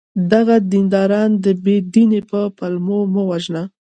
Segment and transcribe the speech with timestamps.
[0.31, 3.63] دغه دینداران د بې دینی په پلمو مه وژنه!